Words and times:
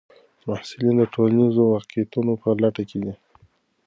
محصلین 0.47 0.95
د 0.99 1.03
ټولنیزو 1.13 1.63
واقعیتونو 1.75 2.31
په 2.41 2.47
لټه 2.63 2.83
کې 2.89 2.99
دي. 3.03 3.13